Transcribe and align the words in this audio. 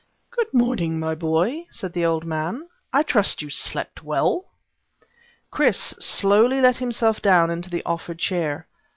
"Good 0.31 0.51
morning, 0.51 0.99
my 0.99 1.13
boy," 1.13 1.65
said 1.69 1.93
the 1.93 2.05
old 2.05 2.25
man. 2.25 2.67
"I 2.91 3.03
trust 3.03 3.43
you 3.43 3.51
slept 3.51 4.03
well?" 4.03 4.45
Chris 5.51 5.93
slowly 5.99 6.59
let 6.59 6.77
himself 6.77 7.21
down 7.21 7.51
into 7.51 7.69
the 7.69 7.83
offered 7.85 8.17
chair. 8.17 8.65